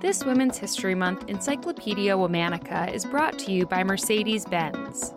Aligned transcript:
This 0.00 0.24
Women's 0.24 0.56
History 0.56 0.94
Month 0.94 1.28
Encyclopedia 1.28 2.16
Womannica 2.16 2.90
is 2.90 3.04
brought 3.04 3.38
to 3.40 3.52
you 3.52 3.66
by 3.66 3.84
Mercedes 3.84 4.46
Benz. 4.46 5.12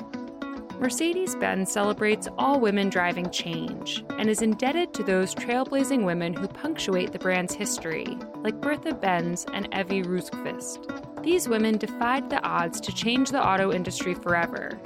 Mercedes 0.78 1.36
Benz 1.36 1.72
celebrates 1.72 2.28
all 2.38 2.60
women 2.60 2.90
driving 2.90 3.30
change 3.30 4.04
and 4.20 4.30
is 4.30 4.42
indebted 4.42 4.94
to 4.94 5.02
those 5.02 5.34
trailblazing 5.34 6.04
women 6.04 6.34
who 6.34 6.50
punctuate 6.50 7.14
the 7.14 7.20
brand's 7.20 7.54
history, 7.54 8.18
like 8.36 8.60
Bertha 8.60 8.94
Benz 8.94 9.46
and 9.54 9.72
Ewy 9.72 10.06
Rosqvist. 10.06 11.24
These 11.24 11.48
women 11.48 11.78
defied 11.78 12.30
the 12.30 12.44
odds 12.44 12.82
to 12.82 12.94
change 12.94 13.30
the 13.30 13.42
auto 13.42 13.72
industry 13.72 14.14
forever, 14.14 14.78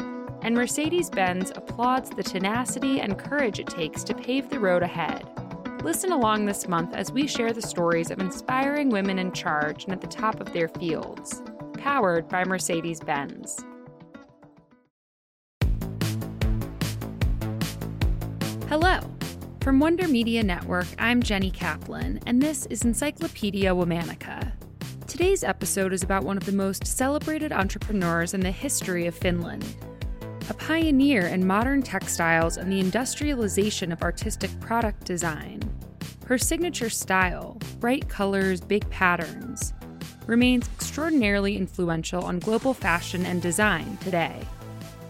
and 0.43 0.53
Mercedes 0.53 1.09
Benz 1.09 1.51
applauds 1.55 2.11
the 2.11 2.21
tenacity 2.21 3.01
and 3.01 3.17
courage 3.17 3.59
it 3.59 3.65
takes 3.65 4.03
to 4.03 4.13
pave 4.13 4.47
the 4.47 4.59
road 4.59 4.83
ahead. 4.83 5.27
Listen 5.83 6.11
along 6.11 6.45
this 6.45 6.67
month 6.67 6.93
as 6.93 7.11
we 7.11 7.27
share 7.27 7.53
the 7.53 7.61
stories 7.61 8.09
of 8.09 8.19
inspiring 8.19 8.89
women 8.89 9.19
in 9.19 9.31
charge 9.31 9.83
and 9.83 9.93
at 9.93 10.01
the 10.01 10.07
top 10.07 10.41
of 10.41 10.51
their 10.51 10.67
fields. 10.67 11.41
Powered 11.77 12.27
by 12.27 12.43
Mercedes 12.43 12.99
Benz. 12.99 13.63
Hello. 18.67 18.99
From 19.61 19.79
Wonder 19.79 20.07
Media 20.07 20.43
Network, 20.43 20.87
I'm 20.97 21.21
Jenny 21.21 21.51
Kaplan, 21.51 22.21
and 22.25 22.41
this 22.41 22.65
is 22.65 22.83
Encyclopedia 22.83 23.71
Womannica. 23.71 24.51
Today's 25.07 25.43
episode 25.43 25.93
is 25.93 26.03
about 26.03 26.23
one 26.23 26.37
of 26.37 26.45
the 26.45 26.51
most 26.51 26.87
celebrated 26.87 27.51
entrepreneurs 27.51 28.33
in 28.33 28.39
the 28.41 28.51
history 28.51 29.07
of 29.07 29.15
Finland. 29.15 29.65
A 30.49 30.53
pioneer 30.53 31.27
in 31.27 31.45
modern 31.45 31.81
textiles 31.81 32.55
and 32.55 32.71
the 32.71 32.79
industrialization 32.79 33.91
of 33.91 34.01
artistic 34.01 34.57
product 34.61 35.03
design, 35.03 35.59
her 36.25 36.37
signature 36.37 36.89
style, 36.89 37.57
bright 37.81 38.07
colors, 38.07 38.61
big 38.61 38.89
patterns, 38.89 39.73
remains 40.25 40.69
extraordinarily 40.75 41.57
influential 41.57 42.23
on 42.23 42.39
global 42.39 42.73
fashion 42.73 43.25
and 43.25 43.41
design 43.41 43.97
today. 43.97 44.39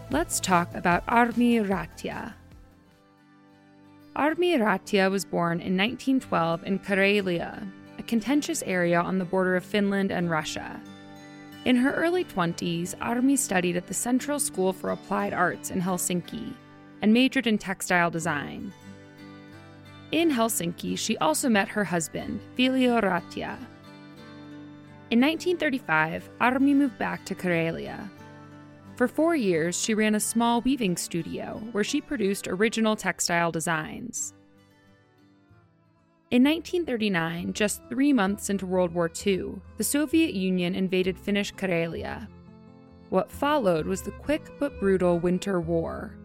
Let's 0.10 0.40
talk 0.40 0.74
about 0.74 1.04
Armi 1.08 1.60
Ratia. 1.60 2.34
Armi 4.16 4.58
Ratia 4.58 5.08
was 5.12 5.24
born 5.24 5.60
in 5.60 5.78
1912 5.78 6.64
in 6.64 6.80
Karelia, 6.80 7.72
a 8.00 8.04
contentious 8.04 8.64
area 8.64 9.00
on 9.00 9.20
the 9.20 9.26
border 9.26 9.56
of 9.56 9.64
Finland 9.64 10.12
and 10.12 10.32
Russia. 10.32 10.82
In 11.66 11.76
her 11.76 11.94
early 11.94 12.24
20s, 12.24 12.96
Armi 13.02 13.36
studied 13.36 13.76
at 13.76 13.88
the 13.88 13.94
Central 13.94 14.40
School 14.40 14.72
for 14.72 14.92
Applied 14.92 15.34
Arts 15.34 15.72
in 15.72 15.82
Helsinki 15.82 16.54
and 17.02 17.14
majored 17.14 17.48
in 17.48 17.58
textile 17.58 18.10
design. 18.10 18.74
In 20.12 20.32
Helsinki, 20.32 20.98
she 20.98 21.18
also 21.18 21.50
met 21.50 21.68
her 21.68 21.84
husband, 21.84 22.40
Viljo 22.58 23.02
Ratia. 23.02 23.58
In 25.10 25.20
1935, 25.20 26.30
Armi 26.40 26.74
moved 26.74 26.98
back 26.98 27.26
to 27.26 27.36
Karelia. 27.36 28.10
For 28.96 29.08
four 29.08 29.36
years, 29.36 29.80
she 29.80 29.94
ran 29.94 30.16
a 30.16 30.20
small 30.20 30.62
weaving 30.62 30.98
studio 30.98 31.62
where 31.72 31.84
she 31.84 32.02
produced 32.02 32.48
original 32.48 32.96
textile 32.96 33.52
designs. 33.52 34.34
In 36.30 36.44
1939, 36.44 37.54
just 37.54 37.82
three 37.88 38.12
months 38.12 38.50
into 38.50 38.66
World 38.66 38.94
War 38.94 39.10
II, 39.26 39.62
the 39.78 39.84
Soviet 39.86 40.34
Union 40.34 40.76
invaded 40.76 41.18
Finnish 41.18 41.54
Karelia. 41.54 42.28
What 43.10 43.32
followed 43.32 43.86
was 43.86 44.02
the 44.02 44.12
quick 44.12 44.42
but 44.60 44.78
brutal 44.78 45.20
Winter 45.20 45.62
War. 45.62 46.18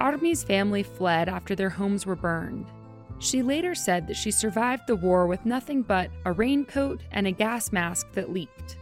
Armi's 0.00 0.44
family 0.44 0.84
fled 0.84 1.28
after 1.28 1.56
their 1.56 1.70
homes 1.70 2.06
were 2.06 2.14
burned. 2.14 2.66
She 3.18 3.42
later 3.42 3.74
said 3.74 4.06
that 4.06 4.16
she 4.16 4.30
survived 4.30 4.86
the 4.86 4.94
war 4.94 5.26
with 5.26 5.44
nothing 5.44 5.82
but 5.82 6.08
a 6.24 6.30
raincoat 6.30 7.00
and 7.10 7.26
a 7.26 7.32
gas 7.32 7.72
mask 7.72 8.12
that 8.12 8.32
leaked. 8.32 8.76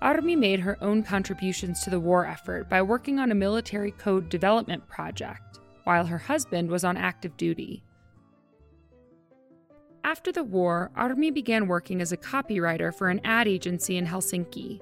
Armi 0.00 0.34
made 0.34 0.60
her 0.60 0.78
own 0.80 1.02
contributions 1.02 1.82
to 1.82 1.90
the 1.90 2.00
war 2.00 2.24
effort 2.24 2.70
by 2.70 2.80
working 2.80 3.18
on 3.18 3.30
a 3.30 3.34
military 3.34 3.90
code 3.90 4.30
development 4.30 4.88
project, 4.88 5.60
while 5.84 6.06
her 6.06 6.16
husband 6.16 6.70
was 6.70 6.84
on 6.84 6.96
active 6.96 7.36
duty. 7.36 7.82
After 10.06 10.30
the 10.30 10.44
war, 10.44 10.92
Armi 10.94 11.32
began 11.32 11.66
working 11.66 12.00
as 12.00 12.12
a 12.12 12.16
copywriter 12.16 12.94
for 12.94 13.08
an 13.08 13.20
ad 13.24 13.48
agency 13.48 13.96
in 13.96 14.06
Helsinki. 14.06 14.80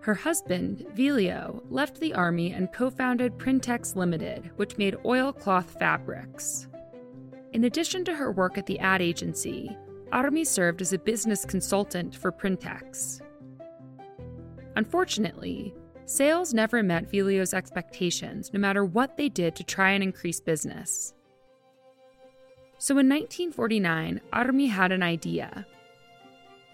Her 0.00 0.14
husband, 0.14 0.84
Viljo, 0.96 1.62
left 1.70 2.00
the 2.00 2.12
army 2.12 2.52
and 2.52 2.72
co 2.72 2.90
founded 2.90 3.38
Printex 3.38 3.94
Limited, 3.94 4.50
which 4.56 4.76
made 4.76 4.96
oilcloth 5.04 5.78
fabrics. 5.78 6.66
In 7.52 7.62
addition 7.62 8.04
to 8.04 8.16
her 8.16 8.32
work 8.32 8.58
at 8.58 8.66
the 8.66 8.80
ad 8.80 9.00
agency, 9.00 9.76
Armi 10.10 10.44
served 10.44 10.82
as 10.82 10.92
a 10.92 10.98
business 10.98 11.44
consultant 11.44 12.12
for 12.12 12.32
Printex. 12.32 13.20
Unfortunately, 14.74 15.72
sales 16.04 16.52
never 16.52 16.82
met 16.82 17.08
Viljo's 17.08 17.54
expectations, 17.54 18.52
no 18.52 18.58
matter 18.58 18.84
what 18.84 19.16
they 19.16 19.28
did 19.28 19.54
to 19.54 19.62
try 19.62 19.92
and 19.92 20.02
increase 20.02 20.40
business. 20.40 21.14
So 22.84 22.92
in 22.98 23.08
1949, 23.08 24.20
Armi 24.30 24.66
had 24.66 24.92
an 24.92 25.02
idea. 25.02 25.66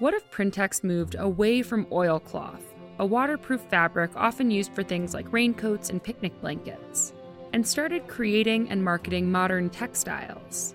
What 0.00 0.12
if 0.12 0.28
Printex 0.32 0.82
moved 0.82 1.14
away 1.16 1.62
from 1.62 1.86
oilcloth, 1.92 2.64
a 2.98 3.06
waterproof 3.06 3.60
fabric 3.70 4.10
often 4.16 4.50
used 4.50 4.72
for 4.72 4.82
things 4.82 5.14
like 5.14 5.32
raincoats 5.32 5.88
and 5.88 6.02
picnic 6.02 6.32
blankets, 6.40 7.12
and 7.52 7.64
started 7.64 8.08
creating 8.08 8.70
and 8.70 8.84
marketing 8.84 9.30
modern 9.30 9.70
textiles? 9.70 10.74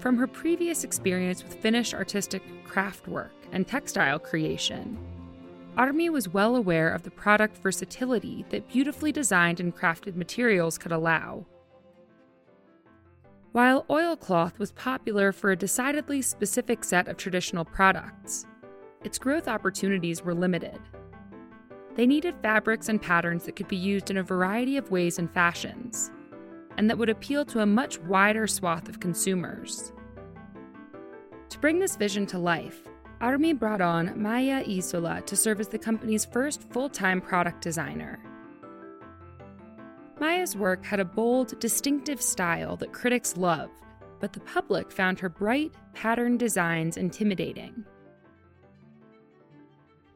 From 0.00 0.18
her 0.18 0.26
previous 0.26 0.84
experience 0.84 1.42
with 1.42 1.54
Finnish 1.54 1.94
artistic 1.94 2.42
craft 2.66 3.08
work 3.08 3.32
and 3.52 3.66
textile 3.66 4.18
creation, 4.18 4.98
Armi 5.78 6.10
was 6.10 6.28
well 6.28 6.56
aware 6.56 6.90
of 6.90 7.04
the 7.04 7.10
product 7.10 7.56
versatility 7.56 8.44
that 8.50 8.68
beautifully 8.68 9.12
designed 9.12 9.60
and 9.60 9.74
crafted 9.74 10.14
materials 10.14 10.76
could 10.76 10.92
allow. 10.92 11.46
While 13.54 13.86
oilcloth 13.88 14.58
was 14.58 14.72
popular 14.72 15.30
for 15.30 15.52
a 15.52 15.56
decidedly 15.56 16.22
specific 16.22 16.82
set 16.82 17.06
of 17.06 17.16
traditional 17.16 17.64
products, 17.64 18.46
its 19.04 19.16
growth 19.16 19.46
opportunities 19.46 20.24
were 20.24 20.34
limited. 20.34 20.80
They 21.94 22.04
needed 22.04 22.34
fabrics 22.42 22.88
and 22.88 23.00
patterns 23.00 23.44
that 23.44 23.54
could 23.54 23.68
be 23.68 23.76
used 23.76 24.10
in 24.10 24.16
a 24.16 24.24
variety 24.24 24.76
of 24.76 24.90
ways 24.90 25.20
and 25.20 25.32
fashions, 25.32 26.10
and 26.78 26.90
that 26.90 26.98
would 26.98 27.08
appeal 27.08 27.44
to 27.44 27.60
a 27.60 27.66
much 27.66 28.00
wider 28.00 28.48
swath 28.48 28.88
of 28.88 28.98
consumers. 28.98 29.92
To 31.50 31.58
bring 31.60 31.78
this 31.78 31.94
vision 31.94 32.26
to 32.26 32.38
life, 32.40 32.82
Armi 33.20 33.52
brought 33.52 33.80
on 33.80 34.18
Maija 34.18 34.66
Isola 34.66 35.22
to 35.26 35.36
serve 35.36 35.60
as 35.60 35.68
the 35.68 35.78
company's 35.78 36.24
first 36.24 36.68
full 36.72 36.88
time 36.88 37.20
product 37.20 37.62
designer. 37.62 38.18
Maija's 40.20 40.56
work 40.56 40.84
had 40.84 41.00
a 41.00 41.04
bold, 41.04 41.58
distinctive 41.60 42.22
style 42.22 42.76
that 42.76 42.92
critics 42.92 43.36
loved, 43.36 43.72
but 44.20 44.32
the 44.32 44.40
public 44.40 44.90
found 44.90 45.18
her 45.18 45.28
bright, 45.28 45.72
patterned 45.92 46.38
designs 46.38 46.96
intimidating. 46.96 47.84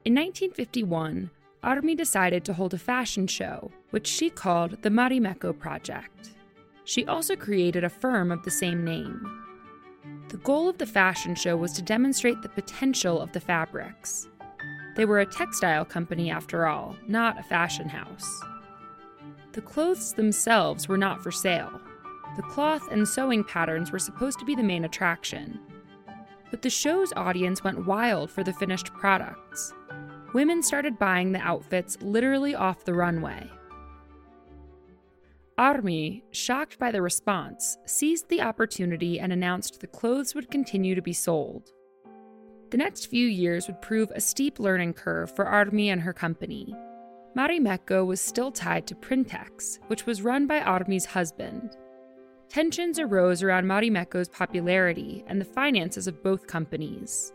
In 0.04 0.14
1951, 0.14 1.30
Armi 1.62 1.94
decided 1.94 2.44
to 2.44 2.52
hold 2.52 2.72
a 2.72 2.78
fashion 2.78 3.26
show, 3.26 3.70
which 3.90 4.06
she 4.06 4.30
called 4.30 4.80
the 4.82 4.90
Marimekko 4.90 5.58
Project. 5.58 6.30
She 6.84 7.04
also 7.04 7.36
created 7.36 7.84
a 7.84 7.90
firm 7.90 8.30
of 8.30 8.42
the 8.44 8.50
same 8.50 8.84
name. 8.84 9.44
The 10.28 10.38
goal 10.38 10.68
of 10.68 10.78
the 10.78 10.86
fashion 10.86 11.34
show 11.34 11.56
was 11.56 11.72
to 11.72 11.82
demonstrate 11.82 12.40
the 12.40 12.48
potential 12.48 13.20
of 13.20 13.32
the 13.32 13.40
fabrics. 13.40 14.28
They 14.94 15.04
were 15.04 15.20
a 15.20 15.26
textile 15.26 15.84
company, 15.84 16.30
after 16.30 16.66
all, 16.66 16.96
not 17.06 17.38
a 17.38 17.42
fashion 17.42 17.88
house. 17.88 18.42
The 19.58 19.62
clothes 19.62 20.12
themselves 20.12 20.86
were 20.86 20.96
not 20.96 21.20
for 21.20 21.32
sale. 21.32 21.80
The 22.36 22.42
cloth 22.42 22.92
and 22.92 23.08
sewing 23.08 23.42
patterns 23.42 23.90
were 23.90 23.98
supposed 23.98 24.38
to 24.38 24.44
be 24.44 24.54
the 24.54 24.62
main 24.62 24.84
attraction. 24.84 25.58
But 26.52 26.62
the 26.62 26.70
show's 26.70 27.12
audience 27.16 27.64
went 27.64 27.84
wild 27.84 28.30
for 28.30 28.44
the 28.44 28.52
finished 28.52 28.92
products. 28.92 29.74
Women 30.32 30.62
started 30.62 30.96
buying 30.96 31.32
the 31.32 31.40
outfits 31.40 31.98
literally 32.00 32.54
off 32.54 32.84
the 32.84 32.94
runway. 32.94 33.50
Armi, 35.58 36.22
shocked 36.30 36.78
by 36.78 36.92
the 36.92 37.02
response, 37.02 37.78
seized 37.84 38.28
the 38.28 38.42
opportunity 38.42 39.18
and 39.18 39.32
announced 39.32 39.80
the 39.80 39.88
clothes 39.88 40.36
would 40.36 40.52
continue 40.52 40.94
to 40.94 41.02
be 41.02 41.12
sold. 41.12 41.72
The 42.70 42.78
next 42.78 43.06
few 43.06 43.26
years 43.26 43.66
would 43.66 43.82
prove 43.82 44.12
a 44.12 44.20
steep 44.20 44.60
learning 44.60 44.92
curve 44.92 45.34
for 45.34 45.46
Armi 45.46 45.90
and 45.90 46.02
her 46.02 46.12
company. 46.12 46.76
Marimekko 47.36 48.06
was 48.06 48.20
still 48.20 48.50
tied 48.50 48.86
to 48.86 48.94
Printex, 48.94 49.78
which 49.88 50.06
was 50.06 50.22
run 50.22 50.46
by 50.46 50.60
Armi's 50.60 51.04
husband. 51.04 51.76
Tensions 52.48 52.98
arose 52.98 53.42
around 53.42 53.66
Marimekko's 53.66 54.28
popularity 54.28 55.22
and 55.26 55.40
the 55.40 55.44
finances 55.44 56.06
of 56.06 56.22
both 56.22 56.46
companies. 56.46 57.32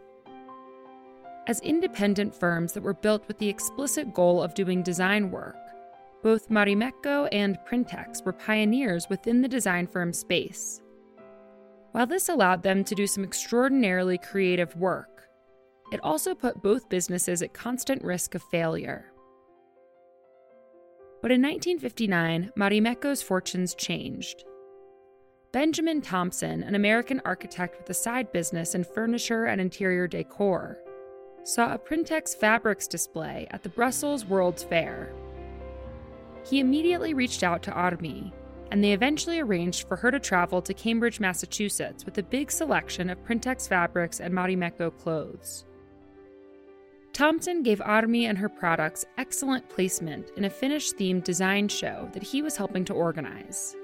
As 1.46 1.60
independent 1.60 2.34
firms 2.34 2.74
that 2.74 2.84
were 2.84 2.94
built 2.94 3.28
with 3.28 3.38
the 3.38 3.50
explicit 3.50 4.14
goal 4.14 4.42
of 4.42 4.56
doing 4.56 4.82
design 4.82 5.30
work, 5.30 5.58
both 6.24 6.50
Marimekko 6.50 7.28
and 7.32 7.60
Printex 7.68 8.26
were 8.26 8.34
pioneers 8.34 9.08
within 9.10 9.42
the 9.42 9.48
design 9.48 9.86
firm 9.86 10.14
space. 10.14 10.82
While 11.92 12.08
this 12.08 12.30
allowed 12.30 12.64
them 12.64 12.84
to 12.86 12.96
do 12.96 13.06
some 13.06 13.24
extraordinarily 13.24 14.18
creative 14.18 14.76
work, 14.76 15.30
it 15.92 16.00
also 16.00 16.34
put 16.34 16.64
both 16.64 16.90
businesses 16.90 17.44
at 17.44 17.54
constant 17.54 18.04
risk 18.04 18.34
of 18.34 18.42
failure. 18.44 19.13
But 21.24 21.32
in 21.32 21.42
1959, 21.42 22.52
Marimekko's 22.58 23.22
fortunes 23.22 23.74
changed. 23.76 24.44
Benjamin 25.54 26.02
Thompson, 26.02 26.64
an 26.64 26.76
American 26.76 27.22
architect 27.24 27.78
with 27.78 27.90
a 27.90 27.94
side 27.94 28.34
business 28.34 28.76
in 28.76 28.84
furniture 28.84 29.46
and 29.46 29.62
interior 29.62 30.06
decor, 30.06 30.80
saw 31.46 31.74
a 31.74 31.80
Printex 31.80 32.36
fabrics 32.36 32.88
display 32.88 33.48
at 33.52 33.64
the 33.64 33.70
Brussels 33.70 34.26
World's 34.26 34.64
Fair. 34.64 35.14
He 36.46 36.60
immediately 36.60 37.14
reached 37.14 37.42
out 37.42 37.64
to 37.64 37.72
Armi, 37.72 38.34
and 38.70 38.84
they 38.84 38.92
eventually 38.92 39.40
arranged 39.40 39.88
for 39.88 39.96
her 39.96 40.12
to 40.12 40.20
travel 40.20 40.62
to 40.62 40.74
Cambridge, 40.74 41.22
Massachusetts 41.22 42.04
with 42.04 42.18
a 42.18 42.24
big 42.24 42.52
selection 42.52 43.10
of 43.10 43.24
Printex 43.24 43.70
fabrics 43.70 44.20
and 44.20 44.34
Marimekko 44.34 44.92
clothes. 44.98 45.64
Thompson 47.14 47.62
gave 47.62 47.80
Armi 47.80 48.26
and 48.26 48.40
her 48.40 48.50
products 48.50 49.06
excellent 49.20 49.70
placement 49.70 50.32
in 50.36 50.46
a 50.46 50.50
Finnish 50.50 50.94
themed 50.94 51.24
design 51.24 51.68
show 51.68 52.10
that 52.12 52.24
he 52.24 52.42
was 52.42 52.58
helping 52.58 52.84
to 52.86 52.94
organize. 52.94 53.76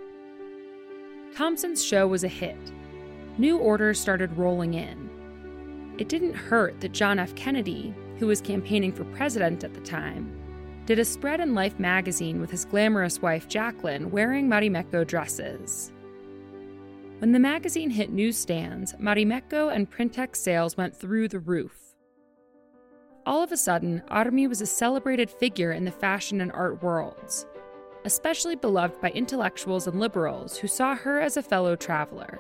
Thompson's 1.36 1.86
show 1.86 2.08
was 2.08 2.24
a 2.24 2.28
hit. 2.28 2.58
New 3.38 3.60
orders 3.60 4.00
started 4.00 4.36
rolling 4.36 4.74
in. 4.74 5.96
It 6.00 6.10
didn't 6.10 6.34
hurt 6.34 6.82
that 6.82 6.92
John 6.92 7.20
F. 7.20 7.36
Kennedy, 7.36 7.94
who 8.18 8.26
was 8.26 8.42
campaigning 8.42 8.92
for 8.92 9.04
president 9.06 9.64
at 9.64 9.76
the 9.76 9.82
time, 9.82 10.36
did 10.88 10.98
a 10.98 11.06
spread 11.06 11.40
in 11.40 11.54
Life 11.54 11.78
magazine 11.78 12.42
with 12.42 12.50
his 12.50 12.66
glamorous 12.66 13.22
wife 13.22 13.48
Jacqueline 13.48 14.10
wearing 14.10 14.50
Marimekko 14.50 15.06
dresses. 15.06 15.92
When 17.20 17.32
the 17.32 17.38
magazine 17.38 17.92
hit 17.92 18.10
newsstands, 18.10 18.94
Marimekko 18.94 19.72
and 19.72 19.92
Printex 19.92 20.38
sales 20.38 20.78
went 20.78 20.96
through 20.96 21.28
the 21.28 21.38
roof. 21.38 21.89
All 23.26 23.44
of 23.44 23.52
a 23.52 23.58
sudden, 23.58 24.02
Armi 24.08 24.48
was 24.48 24.62
a 24.62 24.66
celebrated 24.66 25.30
figure 25.30 25.72
in 25.72 25.86
the 25.86 25.92
fashion 25.92 26.42
and 26.42 26.52
art 26.52 26.82
worlds, 26.82 27.46
especially 28.06 28.56
beloved 28.56 29.00
by 29.02 29.10
intellectuals 29.12 29.88
and 29.88 30.00
liberals 30.00 30.58
who 30.58 30.68
saw 30.68 30.96
her 30.96 31.20
as 31.20 31.38
a 31.38 31.44
fellow 31.44 31.76
traveler. 31.76 32.40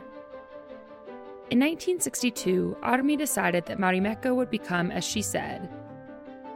In 1.51 1.59
1962, 1.59 2.77
Armi 2.81 3.17
decided 3.17 3.65
that 3.65 3.79
Marimekko 3.79 4.35
would 4.35 4.49
become, 4.49 4.91
as 4.91 5.03
she 5.03 5.21
said, 5.21 5.69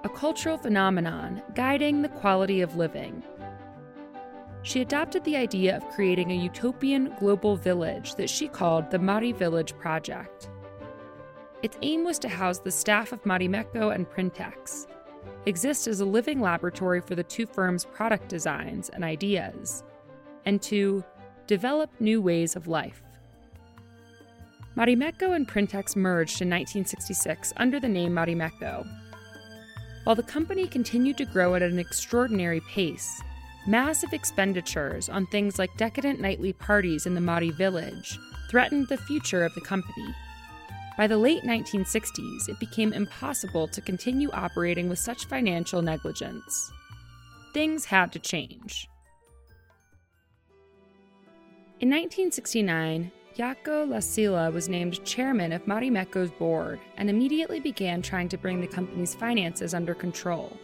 a 0.03 0.09
cultural 0.09 0.57
phenomenon 0.57 1.41
guiding 1.55 2.01
the 2.01 2.09
quality 2.09 2.61
of 2.61 2.75
living. 2.75 3.23
She 4.61 4.81
adopted 4.81 5.23
the 5.23 5.35
idea 5.35 5.75
of 5.75 5.89
creating 5.89 6.31
a 6.31 6.35
utopian 6.35 7.13
global 7.19 7.55
village 7.55 8.15
that 8.15 8.29
she 8.29 8.47
called 8.47 8.89
the 8.89 8.99
Mari 8.99 9.31
Village 9.33 9.75
Project. 9.77 10.49
Its 11.63 11.77
aim 11.81 12.03
was 12.03 12.19
to 12.19 12.29
house 12.29 12.59
the 12.59 12.71
staff 12.71 13.11
of 13.11 13.23
Marimekko 13.23 13.95
and 13.95 14.07
Printex, 14.07 14.85
exist 15.47 15.87
as 15.87 16.01
a 16.01 16.05
living 16.05 16.39
laboratory 16.39 17.01
for 17.01 17.15
the 17.15 17.23
two 17.23 17.45
firms' 17.45 17.85
product 17.85 18.29
designs 18.29 18.89
and 18.89 19.03
ideas, 19.03 19.83
and 20.45 20.61
to 20.61 21.03
develop 21.47 21.89
new 21.99 22.21
ways 22.21 22.55
of 22.55 22.67
life. 22.67 23.01
Marimekko 24.77 25.35
and 25.35 25.47
Printex 25.47 25.95
merged 25.95 26.41
in 26.41 26.49
1966 26.49 27.53
under 27.57 27.79
the 27.79 27.87
name 27.87 28.13
Marimekko 28.13 28.87
while 30.03 30.15
the 30.15 30.23
company 30.23 30.67
continued 30.67 31.17
to 31.17 31.25
grow 31.25 31.55
at 31.55 31.61
an 31.61 31.79
extraordinary 31.79 32.59
pace, 32.61 33.21
massive 33.65 34.11
expenditures 34.11 35.07
on 35.07 35.25
things 35.27 35.57
like 35.57 35.75
decadent 35.77 36.19
nightly 36.19 36.51
parties 36.51 37.05
in 37.05 37.13
the 37.13 37.21
Mari 37.21 37.51
village 37.51 38.19
threatened 38.49 38.87
the 38.89 38.97
future 38.97 39.45
of 39.45 39.55
the 39.55 39.61
company. 39.61 40.13
By 40.97 41.07
the 41.07 41.17
late 41.17 41.43
1960s, 41.43 42.49
it 42.49 42.59
became 42.59 42.93
impossible 42.93 43.67
to 43.69 43.81
continue 43.81 44.29
operating 44.31 44.89
with 44.89 44.99
such 44.99 45.25
financial 45.25 45.81
negligence. 45.81 46.71
Things 47.53 47.85
had 47.85 48.11
to 48.13 48.19
change. 48.19 48.87
In 51.79 51.89
1969, 51.89 53.11
Jaakko 53.35 53.87
Lassila 53.87 54.53
was 54.53 54.69
named 54.69 55.03
chairman 55.03 55.51
of 55.51 55.65
Marimekko's 55.65 56.29
board 56.31 56.79
and 56.97 57.09
immediately 57.09 57.59
began 57.59 58.03
trying 58.03 58.29
to 58.29 58.37
bring 58.37 58.61
the 58.61 58.67
company's 58.67 59.15
finances 59.15 59.73
under 59.73 59.95
control. 59.95 60.55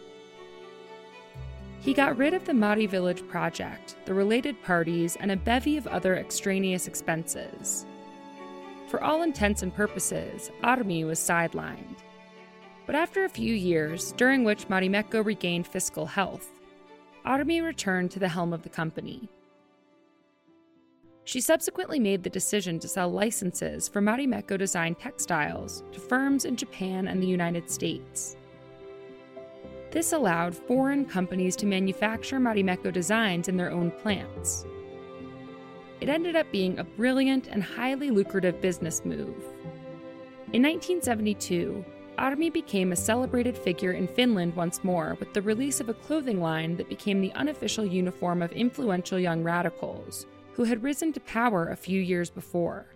He 1.80 1.92
got 1.92 2.16
rid 2.16 2.34
of 2.34 2.44
the 2.44 2.54
Mari 2.54 2.86
Village 2.86 3.26
project, 3.26 3.96
the 4.04 4.14
related 4.14 4.62
parties, 4.62 5.16
and 5.16 5.32
a 5.32 5.36
bevy 5.36 5.76
of 5.76 5.88
other 5.88 6.14
extraneous 6.16 6.86
expenses. 6.86 7.86
For 8.90 9.00
all 9.04 9.22
intents 9.22 9.62
and 9.62 9.72
purposes, 9.72 10.50
Armi 10.64 11.04
was 11.04 11.20
sidelined. 11.20 11.98
But 12.86 12.96
after 12.96 13.24
a 13.24 13.28
few 13.28 13.54
years, 13.54 14.10
during 14.16 14.42
which 14.42 14.66
Marimekko 14.66 15.24
regained 15.24 15.68
fiscal 15.68 16.06
health, 16.06 16.50
Armi 17.24 17.60
returned 17.60 18.10
to 18.10 18.18
the 18.18 18.28
helm 18.28 18.52
of 18.52 18.64
the 18.64 18.68
company. 18.68 19.28
She 21.22 21.40
subsequently 21.40 22.00
made 22.00 22.24
the 22.24 22.30
decision 22.30 22.80
to 22.80 22.88
sell 22.88 23.08
licenses 23.08 23.88
for 23.88 24.02
Marimekko 24.02 24.58
designed 24.58 24.98
textiles 24.98 25.84
to 25.92 26.00
firms 26.00 26.44
in 26.44 26.56
Japan 26.56 27.06
and 27.06 27.22
the 27.22 27.28
United 27.28 27.70
States. 27.70 28.36
This 29.92 30.12
allowed 30.12 30.56
foreign 30.56 31.04
companies 31.04 31.54
to 31.56 31.66
manufacture 31.66 32.40
Marimekko 32.40 32.92
designs 32.92 33.46
in 33.46 33.56
their 33.56 33.70
own 33.70 33.92
plants. 33.92 34.66
It 36.00 36.08
ended 36.08 36.34
up 36.34 36.50
being 36.50 36.78
a 36.78 36.84
brilliant 36.84 37.48
and 37.48 37.62
highly 37.62 38.10
lucrative 38.10 38.60
business 38.60 39.04
move. 39.04 39.36
In 40.52 40.62
1972, 40.62 41.84
Armi 42.16 42.50
became 42.50 42.92
a 42.92 42.96
celebrated 42.96 43.56
figure 43.56 43.92
in 43.92 44.08
Finland 44.08 44.56
once 44.56 44.82
more 44.82 45.16
with 45.20 45.32
the 45.32 45.42
release 45.42 45.80
of 45.80 45.88
a 45.88 45.94
clothing 45.94 46.40
line 46.40 46.76
that 46.76 46.88
became 46.88 47.20
the 47.20 47.32
unofficial 47.32 47.84
uniform 47.84 48.42
of 48.42 48.52
influential 48.52 49.18
young 49.18 49.42
radicals 49.42 50.26
who 50.54 50.64
had 50.64 50.82
risen 50.82 51.12
to 51.12 51.20
power 51.20 51.68
a 51.68 51.76
few 51.76 52.00
years 52.00 52.30
before. 52.30 52.86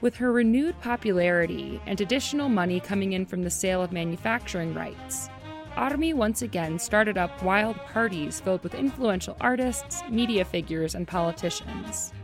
With 0.00 0.16
her 0.16 0.32
renewed 0.32 0.80
popularity 0.80 1.80
and 1.86 2.00
additional 2.00 2.48
money 2.48 2.80
coming 2.80 3.14
in 3.14 3.26
from 3.26 3.42
the 3.42 3.50
sale 3.50 3.82
of 3.82 3.92
manufacturing 3.92 4.74
rights, 4.74 5.28
Armi 5.76 6.14
once 6.14 6.40
again 6.40 6.78
started 6.78 7.18
up 7.18 7.42
wild 7.42 7.76
parties 7.76 8.40
filled 8.40 8.62
with 8.62 8.74
influential 8.74 9.36
artists, 9.40 10.02
media 10.08 10.42
figures, 10.42 10.94
and 10.94 11.06
politicians. 11.06 12.14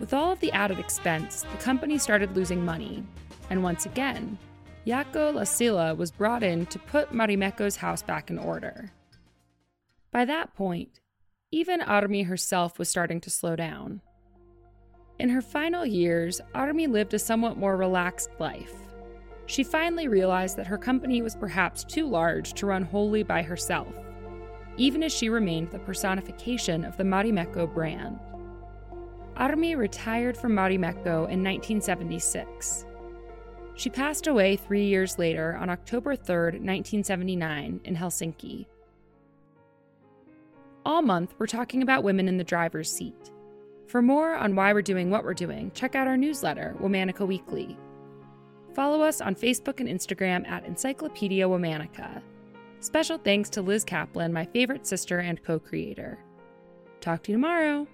With 0.00 0.14
all 0.14 0.32
of 0.32 0.40
the 0.40 0.52
added 0.52 0.78
expense, 0.78 1.42
the 1.42 1.62
company 1.62 1.98
started 1.98 2.34
losing 2.34 2.64
money, 2.64 3.04
and 3.50 3.62
once 3.62 3.84
again, 3.84 4.38
Jaakko 4.86 5.34
Lassila 5.34 5.94
was 5.94 6.10
brought 6.10 6.42
in 6.42 6.64
to 6.66 6.78
put 6.78 7.12
Marimekko's 7.12 7.76
house 7.76 8.02
back 8.02 8.30
in 8.30 8.38
order. 8.38 8.90
By 10.10 10.24
that 10.24 10.54
point, 10.54 11.00
even 11.50 11.82
Armi 11.82 12.22
herself 12.22 12.78
was 12.78 12.88
starting 12.88 13.20
to 13.20 13.30
slow 13.30 13.54
down. 13.54 14.00
In 15.18 15.28
her 15.28 15.42
final 15.42 15.84
years, 15.84 16.40
Armi 16.54 16.86
lived 16.86 17.12
a 17.12 17.18
somewhat 17.18 17.58
more 17.58 17.76
relaxed 17.76 18.30
life. 18.38 18.72
She 19.48 19.64
finally 19.64 20.08
realized 20.08 20.58
that 20.58 20.66
her 20.66 20.76
company 20.76 21.22
was 21.22 21.34
perhaps 21.34 21.82
too 21.82 22.06
large 22.06 22.52
to 22.52 22.66
run 22.66 22.82
wholly 22.82 23.22
by 23.22 23.40
herself, 23.40 23.88
even 24.76 25.02
as 25.02 25.10
she 25.10 25.30
remained 25.30 25.70
the 25.70 25.78
personification 25.78 26.84
of 26.84 26.98
the 26.98 27.02
Marimekko 27.02 27.72
brand. 27.72 28.20
Armi 29.36 29.74
retired 29.74 30.36
from 30.36 30.52
Marimekko 30.52 31.30
in 31.30 31.42
1976. 31.42 32.84
She 33.74 33.88
passed 33.88 34.26
away 34.26 34.56
three 34.56 34.84
years 34.84 35.18
later 35.18 35.56
on 35.58 35.70
October 35.70 36.14
3, 36.14 36.34
1979, 36.60 37.80
in 37.84 37.96
Helsinki. 37.96 38.66
All 40.84 41.00
month, 41.00 41.34
we're 41.38 41.46
talking 41.46 41.80
about 41.80 42.04
women 42.04 42.28
in 42.28 42.36
the 42.36 42.44
driver's 42.44 42.92
seat. 42.92 43.32
For 43.86 44.02
more 44.02 44.34
on 44.34 44.54
why 44.54 44.74
we're 44.74 44.82
doing 44.82 45.08
what 45.08 45.24
we're 45.24 45.32
doing, 45.32 45.70
check 45.74 45.94
out 45.94 46.06
our 46.06 46.18
newsletter, 46.18 46.76
Womannica 46.82 47.26
Weekly. 47.26 47.78
Follow 48.78 49.02
us 49.02 49.20
on 49.20 49.34
Facebook 49.34 49.80
and 49.80 49.88
Instagram 49.88 50.46
at 50.46 50.64
Encyclopedia 50.64 51.44
Womannica. 51.44 52.22
Special 52.78 53.18
thanks 53.18 53.50
to 53.50 53.60
Liz 53.60 53.82
Kaplan, 53.82 54.32
my 54.32 54.44
favorite 54.44 54.86
sister 54.86 55.18
and 55.18 55.42
co 55.42 55.58
creator. 55.58 56.16
Talk 57.00 57.24
to 57.24 57.32
you 57.32 57.38
tomorrow. 57.38 57.88